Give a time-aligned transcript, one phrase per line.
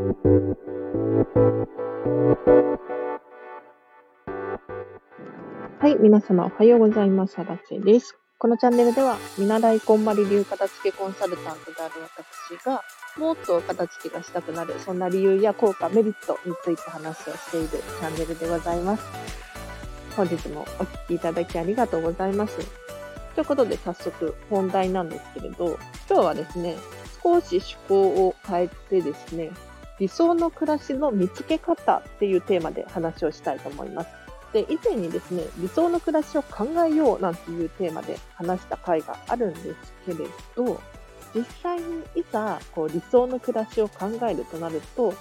[0.00, 0.06] は
[5.88, 7.38] い、皆様おはようございます。
[7.38, 8.16] あらちです。
[8.38, 11.92] このチャンネルでは、見習いこんまり流片付けコンサルタントである
[12.48, 12.82] 私が、
[13.18, 19.04] もっと片付けがしたくなる、そんな理由や効果、メリットについて話をしているチャンネルでございます。
[20.16, 22.56] 本日もお聴きいただきありがとうございます。
[23.34, 25.78] ということで早速本題なんですけれど、
[26.08, 26.78] 今日はですね、
[27.22, 29.50] 少し趣向を変えてですね、
[30.00, 34.08] 理想の暮らしの見つけ方っていうテーマで話をしたいと思います。
[34.52, 40.26] で、以前にですね、理想の暮らしを考えようなんていうテーマで話した回があるんですけれ
[40.56, 40.80] ど、
[41.34, 45.14] 実際にいざこう理想の暮らしを考えるとなると、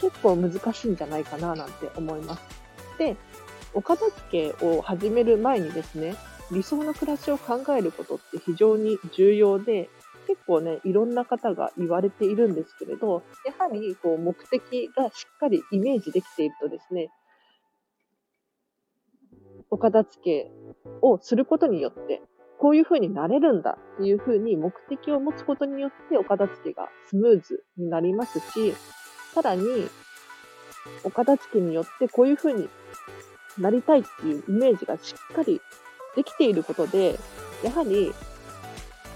[0.00, 2.42] 結構難しいんじゃないかななんて思います。
[2.98, 3.16] で、
[3.72, 6.16] お片付けを始める前にですね、
[6.50, 9.88] 理想の暮らしを考えることって非常に重要で、
[10.26, 17.10] 結構ね、いろんな方が言われているんですけれど、やはりこう目的がしっかりイメージできているとですね、
[19.70, 20.52] お片付け
[21.02, 22.22] をすることによって、
[22.58, 28.74] こういう風になれるんだっていう風に目的を持つことによってお片付けがスムーズになりますし、
[29.34, 29.64] さらに、
[31.02, 32.68] お片付けによってこういう風に
[33.58, 35.60] なりたいっていうイメージがしっかり
[36.16, 37.18] できていることで、
[37.62, 38.12] やはり、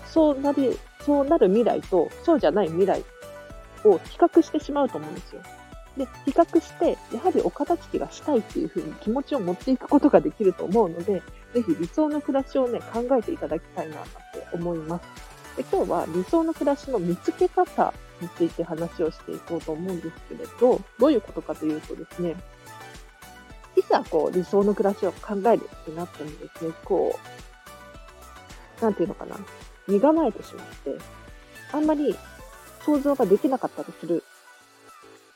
[0.06, 3.04] そうなり、そうなる未来と、そうじゃない未来
[3.84, 5.42] を比較してしまうと思うんですよ。
[5.96, 11.22] で、比較して、やはりお片付けがしたいっていうふうに気持ちを持っていくことができると思うので、
[11.54, 15.38] ぜひ理想の暮らしをね、考えていただきたいなって思います。
[15.56, 22.36] で今日は理想の暮らしの見つけ方について話をしていこうと思うんですけれど、どういうことかというとですね、
[23.74, 27.18] いざこう理想の暮らしを考えるってなってもですね、こ
[28.80, 29.36] う、なんていうのかな、
[29.88, 30.98] 身構えてしまって、
[31.72, 32.14] あんまり
[32.84, 34.22] 想像ができなかったりする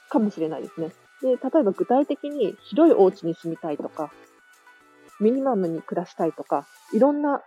[0.08, 0.92] かもしれないですね。
[1.22, 4.12] で、例えば具体的に広いお家に住みたいとか、
[5.20, 7.42] ミニマムに暮らしたいとか、いろんな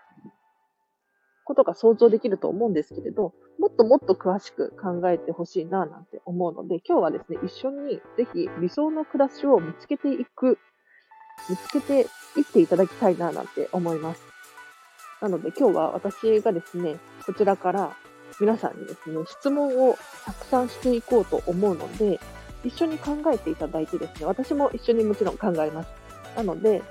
[1.43, 10.57] ことが想像できると思うんですけれど、もっともっと詳しく考えてほしいななんて思うので、今日はですね、一緒にぜひ理想の暮らしを見つけていく、
[11.49, 12.01] 見つけて
[12.37, 14.34] いっていただきたいななんて思います。
[15.21, 17.95] なので今日は私がですね、こちらから
[18.39, 22.19] 皆さんにですね、質問をたくさんしていこうと思うので、
[22.63, 25.89] 一緒に考えていただいてですね、私も一緒にもちろん考えます。
[26.35, 26.83] なので、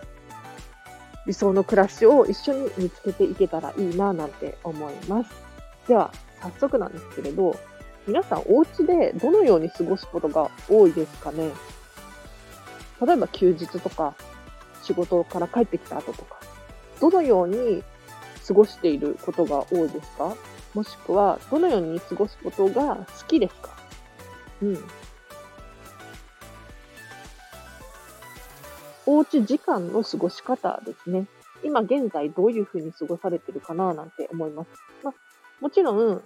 [1.27, 5.31] 理想の暮らしを一緒に見つけていけたらいいななんて思います。
[5.87, 7.57] では、早速なんですけれど、
[8.07, 11.51] 皆さんお家でどのように過ごすことが多いですかね？
[13.05, 14.15] 例えば休日とか
[14.83, 16.37] 仕事から帰ってきた後とか、
[17.01, 17.83] どのように
[18.47, 20.37] 過ごしていることが多いですか？
[20.75, 23.71] もしくは、どのように過ごすことが好きですか？
[24.63, 24.85] うん。
[29.07, 31.27] おうち時間の過ごし方ですね。
[31.63, 34.71] 今現在どういうふうに過ごされてるかななんて思います。
[35.03, 35.15] まあ、
[35.61, 36.23] もちろん、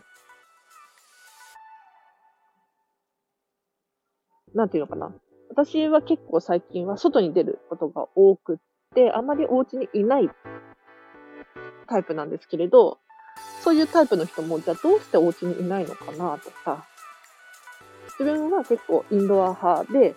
[4.54, 5.12] なんていうのかな。
[5.50, 8.58] 私は結構最近は外に出ることが多くっ
[8.94, 10.30] て、あまりお家にいない
[11.88, 12.98] タイプなんですけれど、
[13.62, 16.86] そういうタイプの人も、じゃあどうしてお家にいないのかなとか、
[18.18, 20.14] 自分は結構インドア派で、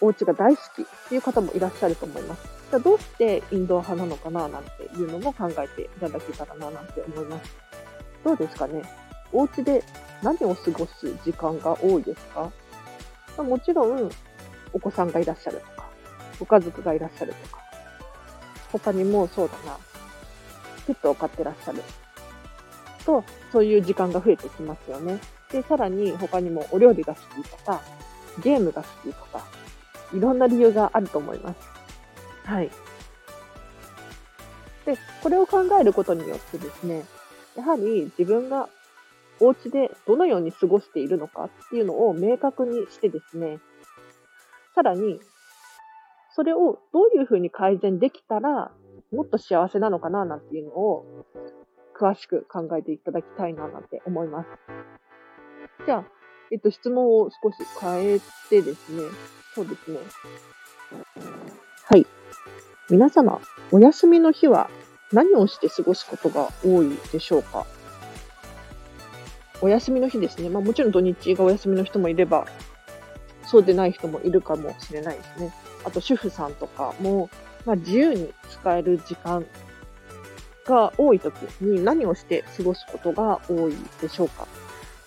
[0.00, 2.42] お家が大好きっていう方もいらっしゃると思います。
[2.70, 7.56] じゃあどうしてインドア派なのかななんていうのも考えていただけたらななんて思います。
[8.24, 8.82] どうですかね？
[9.32, 9.82] お家で
[10.22, 12.50] 何を過ごす時間が多いですか、
[13.36, 14.10] ま、もちろん
[14.72, 15.88] お子さんがいらっしゃるとか、
[16.38, 17.62] ご家族がいらっしゃるとか、
[18.72, 19.78] 他にもそうだな、
[20.86, 21.82] ペットを飼ってらっしゃる
[23.04, 25.18] と、そういう時間が増えてきますよね。
[25.50, 27.80] で、さらに他にもお料理が好きとか、
[28.42, 29.44] ゲームが好きとか、
[30.12, 31.58] いろんな理由があると思います。
[32.44, 32.70] はい。
[34.84, 37.04] で、これを考えることによってですね、
[37.56, 38.68] やはり自分が
[39.40, 43.58] お家でどのように過ごしているのかっていうのを明確にしてですね、
[44.74, 45.20] さらに、
[46.34, 48.70] それをどういうふうに改善できたら、
[49.16, 51.24] もっと幸せなのかななんていうのを、
[51.98, 54.48] 詳しく考えていただきたいななんて思います。
[55.86, 56.04] じゃあ、
[56.52, 58.20] えっと、質問を少し変え
[58.50, 59.02] てですね、
[59.54, 59.98] そうですね。
[61.84, 62.06] はい。
[62.90, 63.40] 皆様、
[63.72, 64.68] お休みの日は
[65.12, 67.64] 何をして過ごすことが多いでしょうか？
[69.62, 70.50] お休みの日ですね。
[70.50, 72.46] まあもちろん土日がお休みの人もいれば、
[73.44, 75.54] そうでない人もいるかもしれないですね。
[75.84, 77.30] あと主婦さんとかも、
[77.66, 79.44] まあ自由に使える時間
[80.64, 84.46] が多い時に何をして過ごすことが多いでしょうか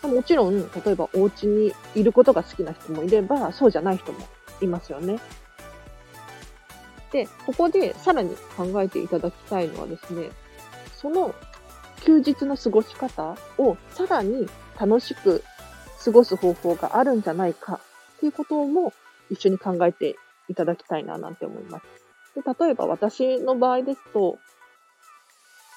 [0.08, 4.20] もちろん、例えばお家にいることが好きな人もいれば、そうじゃない人も
[4.62, 5.20] いますよね。
[7.12, 10.30] で、ここでさらに考えていただきたいのはですね、
[10.96, 11.36] その
[12.02, 14.48] 休日の過ごし方をさらに
[14.80, 15.44] 楽しく
[16.04, 17.82] 過ごす方法があるんじゃないか
[18.16, 18.94] っていうことも
[19.30, 20.16] 一緒に考えて
[20.48, 22.09] いただきたいななんて思います。
[22.42, 24.38] で例えば私の場合ですと、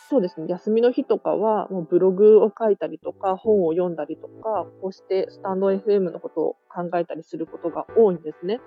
[0.08, 8.60] そうですね、休みの日とかはもうブログを書いたりとか本を読んだりとか、こうしてスタンド FM のことを考えたりすることが多いんですね。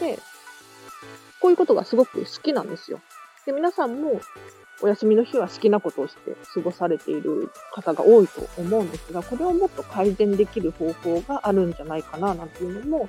[0.00, 0.18] で、
[1.40, 3.00] こういうことがすごく好きなんですよ。
[3.46, 4.20] で、皆さんも
[4.82, 13.08] お休みの日は好きなことをして過ごされている方が多いと思うんですが、これをもっと改善できる方法があるんじゃないかななんていうのも、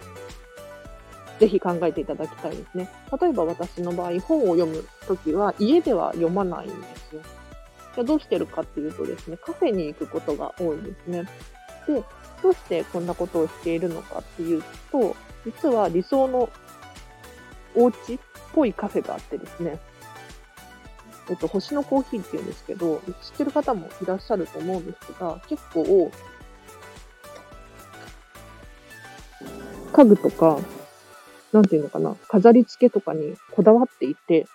[1.42, 2.88] ぜひ考えていただきたいですね。
[3.20, 6.76] 例えば私の場合、本を読むときは家では読まないんで
[7.10, 7.22] すよ。
[7.96, 11.24] じゃどうしてるかっていうとですね、カフェに行くことが多いんですね。
[11.88, 12.04] で、
[12.44, 14.62] どうしてこんなことをしているのかっていう
[14.92, 16.48] と、実は理想の
[17.74, 18.20] お家っ
[18.54, 19.80] ぽいカフェがあってですね、
[21.28, 26.12] えっと、星のコーヒーって言うんですけど、知ってる方もいらっしゃると思うんですが、結構、
[29.92, 30.60] 家具とか、
[31.52, 34.48] なんていうのかな、飾り付けとかにこだわっていて、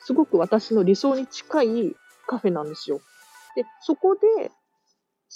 [0.00, 1.96] すごく私の理想に近い
[2.26, 3.00] カフェなんですよ。
[3.56, 4.50] で、そこで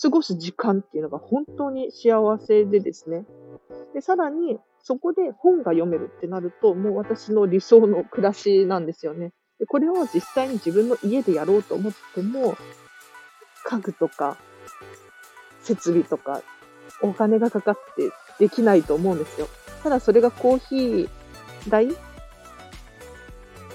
[0.01, 3.27] 過ごす時間っていうのが本当に幸せでですね。
[3.95, 9.33] で、さらに、そこで本が読めるってなると、もう私の理想の暮らしなんですよね。
[9.59, 12.57] でこれを実際に自分の家でやろうと思っても、
[13.65, 14.39] 家具とか、
[15.61, 16.43] 設備とか、
[17.03, 19.49] お金がかかってできないと思うんですよ。
[19.83, 21.09] ただそれがコーヒー
[21.69, 21.89] 代？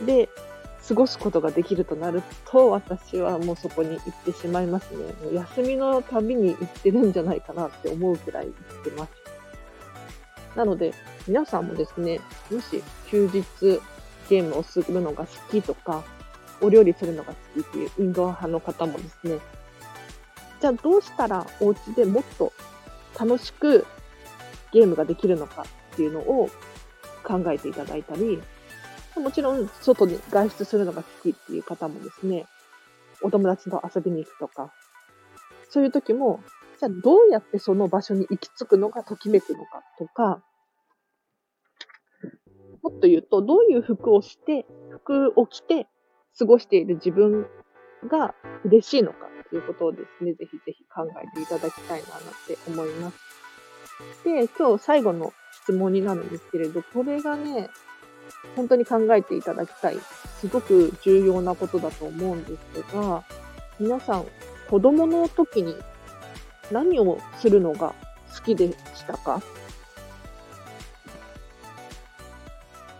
[0.05, 0.29] で
[0.87, 4.97] 過ごすことができるとなると、私はもうそこに行ってしまいますね。
[5.23, 9.11] もう休みのたびに行ってるんじゃないかなって思うくらい行ってます。
[10.55, 10.93] なので、
[11.27, 12.19] 皆さんもですね、
[12.51, 13.43] もし休日
[14.29, 16.03] ゲームをするのが好きとか、
[16.61, 19.39] お料理するのが好きっていうインドア派の方もですね、
[20.61, 22.53] じゃあどうしたらお家でもっと
[23.19, 23.85] 楽しく
[24.75, 25.63] ゲームができるのか
[25.93, 26.49] っていうのを
[27.23, 28.41] 考えていただいたり、
[29.15, 32.45] もちろん外に外出するのが好きっていう方もですね、
[33.21, 34.73] お友達と遊びに行くとか、
[35.69, 36.41] そういう時も、
[36.77, 40.43] じゃあどうやってその場所に行き着くのがときめくのかとか、
[42.83, 45.87] もっと言うと、どういう服をして、服を着て
[46.37, 47.47] 過ごしている自分
[48.09, 48.35] が
[48.65, 49.19] 嬉しいのか
[49.49, 53.24] ということをですね、ぜひぜひ考えていただきたいななって思います。
[54.23, 57.69] で、今日最後の質問になるんですけれど、これがね、
[58.55, 59.97] 本当に考えていただきたい、
[60.39, 63.23] すごく重要なことだと思うんですが、
[63.79, 64.25] 皆さん、
[64.69, 65.75] 子供の時に
[66.71, 67.93] 何をするのが
[68.35, 69.41] 好きでしたか？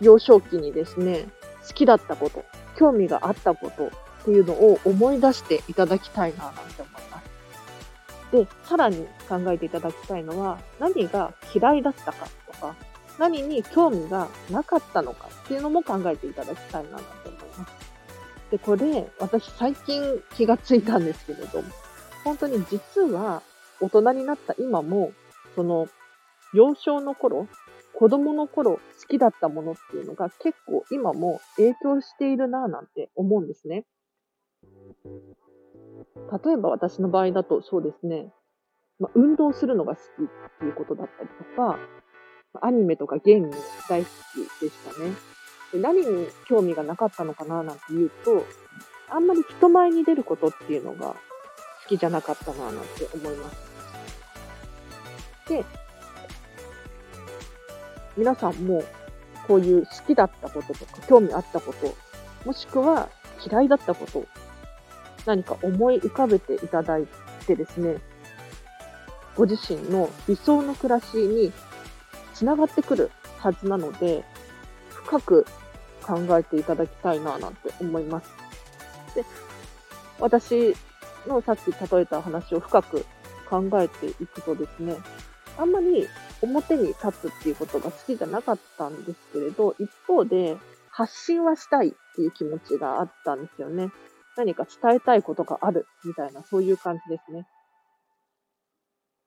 [0.00, 1.26] 幼少期にですね、
[1.66, 2.44] 好きだったこと、
[2.76, 3.90] 興味があったことっ
[4.24, 7.15] ていうのを思い出していただきたいななんて思います。
[8.32, 12.74] で、さらに考えていただきたいのは、何が嫌いだったかとか、
[13.18, 17.72] 何に興味がなかったのかっていうのも考えていただきたいななんて思います。
[18.50, 21.68] で、これ、私最近気がついたんですけれども、
[22.24, 23.42] 本当に実は
[23.80, 25.12] 大人になった今も、
[25.54, 25.88] その、
[26.52, 27.48] 幼少の頃、
[27.94, 33.84] 子供の頃好きだったものっていうのが結構今も影響しているなぁなんて思うんですね。
[36.44, 38.32] 例えば私の場合だとそうですね、
[38.98, 41.78] まあ、運動するのが好きっていうことだったりとか、
[42.62, 43.50] アニメとかゲーム
[43.88, 45.12] 大好きでしたね。
[45.72, 48.44] で何に興味がなかったのかななんて言うと、
[49.08, 51.16] あんまり人前に出ることっていうのが好
[51.88, 53.56] きじゃなかったななんて思います。
[55.48, 55.64] で、
[58.16, 58.82] 皆さんも
[59.46, 61.94] こういう好きだったこととか興味あったこと、
[62.44, 63.08] もしくは
[63.48, 64.24] 嫌いだったこと、
[65.26, 67.06] 何か思い浮かべていただい
[67.46, 67.98] てですね、
[69.36, 71.52] ご自身の理想の暮らしに
[72.32, 74.24] つながってくるはずなので、
[74.88, 75.46] 深く
[76.02, 78.30] 考えていただきたいななんて思います。
[79.14, 79.24] で、
[80.18, 80.74] 私
[81.26, 83.04] のさっき例えた話を深く
[83.48, 84.96] 考えていくとですね、
[85.58, 86.06] あんまり
[86.42, 90.56] 表に立つっていうことが好きじゃなかったんですけれど、一方で
[90.90, 93.90] 発信はしたいっていう気持ちがあったんですよね。
[94.36, 97.46] 何か伝えたいことがあるみたいな、そういう感じですね。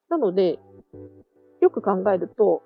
[0.09, 0.59] なので、
[1.61, 2.63] よく考えると、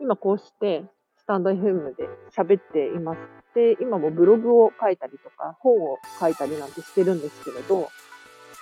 [0.00, 0.84] 今こうして
[1.18, 3.18] スタンド FM で喋っています。
[3.54, 7.88] で、今もブログを書いたりとか、本を書いたりなんてしてるんですけれど、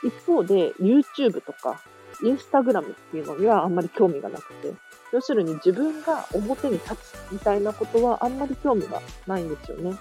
[0.03, 1.81] 一方で YouTube とか
[2.23, 4.75] Instagram っていうのにはあんまり興味がなくて、
[5.13, 9.97] 要するに自分が表に立つみたいなことはあんまり興味がないんですよね。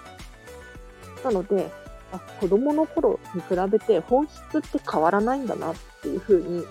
[1.24, 1.70] なので、
[2.12, 6.64] あ子供の頃に比べて本質って変わらないんだなっていうふうに、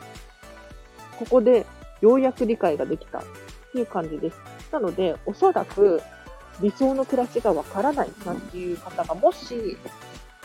[1.18, 1.66] ここで
[2.02, 3.24] ようやく理解ができたっ
[3.72, 4.40] ていう感じです。
[4.72, 6.02] なので、おそらく
[6.62, 9.78] 理想の暮らしがわからないなんていう方がもし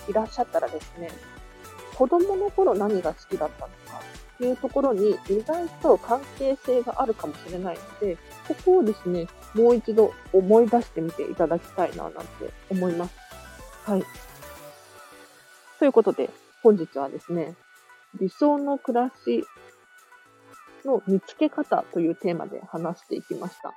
[0.09, 1.11] いらっしゃったらですね、
[1.95, 4.01] 子供の頃何が好きだったのか
[4.35, 12.21] っていうところに意外と関係性があるかもしれないので、ここをですね、もう一度思い出してみていただきたいななんて
[12.71, 13.15] 思います。
[13.85, 14.05] はい。
[15.85, 16.31] ということで、
[16.63, 17.55] 本日はですね、
[18.19, 19.45] 理想の暮らし
[20.83, 23.75] の見つけ方というテーマで話していきました。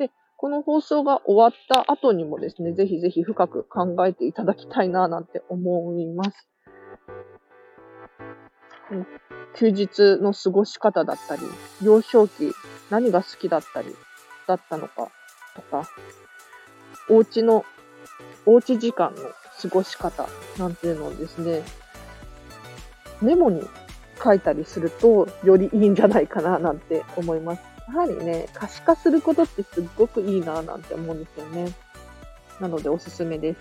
[0.00, 6.48] で、この放送が終わった後にもですね、ぜひぜひ深く考えていただきたいななんて思います。
[9.54, 11.42] 休日の過ごし方だったり、
[11.84, 12.50] 幼少期
[12.90, 13.94] 何が好きだったり
[14.48, 15.12] だったのか
[15.54, 15.88] とか、
[17.08, 17.64] お家の、
[18.46, 19.22] おうち時間の
[19.62, 21.62] 過ごし方なんていうのをですね、
[23.20, 23.62] メモに
[24.22, 27.62] 書いたりするとよりいいんじゃないかななんて思います。
[27.88, 31.72] やはりね、可視化することってすっごくいいななんて思うんですよね。
[32.60, 33.60] なのでおすすめです。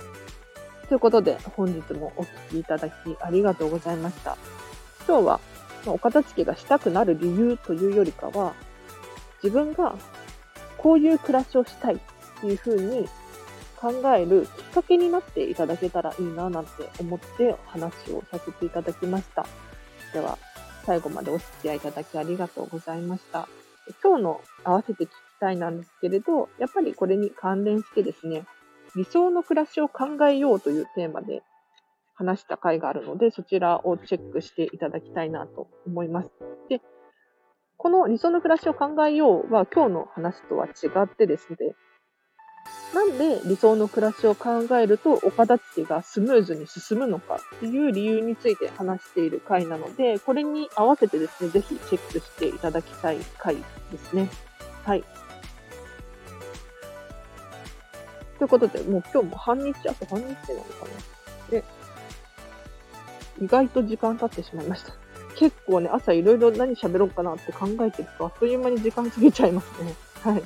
[0.88, 4.38] ということで本日もお聴きいただきありがとうございました。
[5.08, 5.40] 今日は
[5.86, 8.54] お片付けがしたくなる理由というよりかは、
[9.42, 9.96] 自分が
[10.78, 11.98] こういう暮らしをしたいっ
[12.40, 13.08] ていうふうに
[13.84, 19.46] 考えるきっかけになっていただけたらいいななんて思って話をさせていただきました。
[20.14, 20.38] では、
[20.86, 23.50] 最後までお付き合いいただきありがとうございました。
[24.02, 25.12] 今日の合わせて聞き
[25.42, 28.46] たいなんですけれど、やっぱりこれに関連してですね、
[28.96, 31.44] 理想の暮らしを考えようというテーマで
[32.16, 36.30] 話した回があるので、そちらをチェックしていただきたいなと思います。
[36.70, 36.80] で、
[37.76, 40.72] この理想の暮らしを考えようは今日の話とは違
[41.04, 41.58] ってですね、
[42.94, 53.56] なんで理想の暮らしを考えるとお片付けがスムーズに進むのかっていう理由について話している回なので、これに合わせてですね、ぜひチェックしていただきたい回
[53.92, 54.30] ですね。
[54.84, 55.04] はい。
[58.38, 61.50] ということで、もう今日も半日、あと半日なのかな。
[61.50, 61.64] で、
[63.42, 64.94] 意外と時間経ってしまいました。
[65.36, 69.96] 結構ね、朝いろいろ何喋ろうかなって考えてると、あっという間に時間過ぎちゃいますね。
[70.22, 70.44] はい。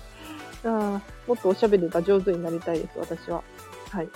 [0.63, 3.43] あもっとおしゃべりが上手になりたいです、私は。
[3.91, 4.09] はい。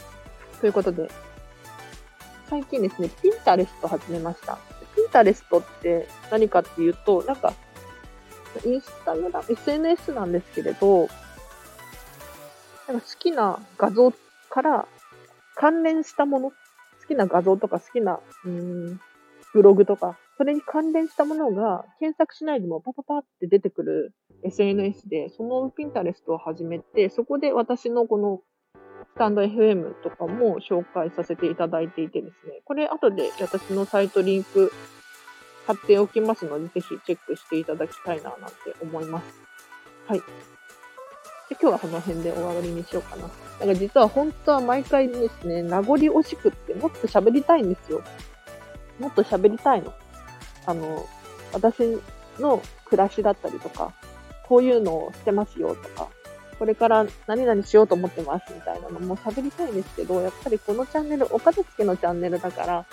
[0.59, 1.09] ということで、
[2.49, 4.57] 最近ですね、ピンタレスト始めました。
[4.95, 7.53] ピンタレストって何かっていうと、なんか、
[8.65, 11.07] インスタグラム、SNS なんですけれど、
[12.87, 14.13] なんか好きな画像
[14.49, 14.87] から
[15.55, 16.55] 関連したもの好
[17.07, 18.99] きな画像とか好きな、うん、
[19.53, 28.41] ブログとか、それに関連したものが検索しないでもパパパって出てくる SNS で、そのピンタレストを始めて、そこで私のこの
[29.13, 34.71] スタンド FM とかも紹介させていただいていてですね、これ後で私のサイトリンク
[35.67, 39.41] 貼っておきますので、ぜひチェックしていただきたいななんて思います。
[40.07, 40.19] はい。
[40.19, 40.23] で
[41.61, 43.29] 今日はこの辺で終わりにしようかな。
[43.59, 48.01] だか実は本当は毎回ですね、名残惜しくってもっと喋りたいんですよ。
[48.99, 49.93] もっと喋りたいの。
[50.65, 51.05] あの、
[51.51, 51.99] 私
[52.39, 53.93] の暮らしだったりとか、
[54.51, 56.09] こういうのをしてますよとか、
[56.59, 62.85] これから何々しようと思ってますみたいなのも喋りたいんですけど、やっぱりこのチャンネル、お片付けのチャンネルだから、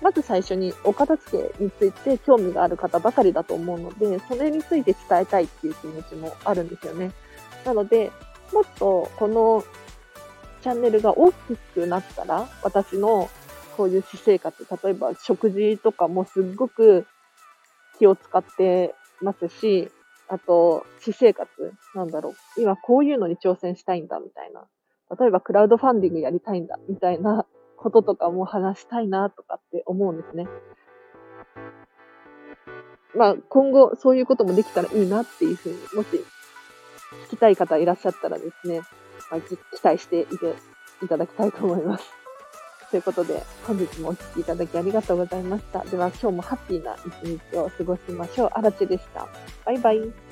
[0.00, 7.12] まず最初にお片付けについて興味がある方ばかりだと思うので、それについて伝えたいっていう気持ちもあるんですよね。
[7.66, 8.10] なので、
[8.50, 9.62] もっとこの
[10.62, 13.28] チャンネルが大きくなったら、私の
[13.76, 17.06] こういう私生活、例えば食事とかもすっごく
[17.98, 19.90] 気を使ってますし、
[20.28, 21.48] あと、私生活、
[21.94, 22.60] なんだろう。
[22.60, 24.66] 今こういうのに挑戦したいんだ、みたいな。
[25.18, 30.46] 例えばクラウドファンディングやりたいんだ、みたいなこととかも話したいな、とかって思うんですね。
[33.14, 36.24] まあ、今後そういうこともできたらいいなっていうふうに、もし
[37.26, 38.80] 聞きたい方いらっしゃったらですね、
[39.30, 40.54] まあ、期待していて
[41.02, 42.23] いただきたいと思います。
[42.94, 45.82] ということで、本日もお聴きいただきありがとうございました。
[45.82, 48.50] では今日もハッピーな一日を過ごしましょう。
[48.52, 49.26] あらちでした。
[49.64, 50.23] バイバイ。